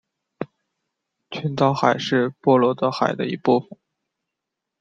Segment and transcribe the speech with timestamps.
[1.29, 3.77] 群岛海是波罗的海的一部份。